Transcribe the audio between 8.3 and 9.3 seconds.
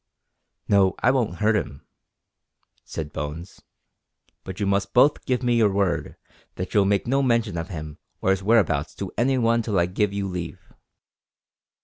his whereabouts to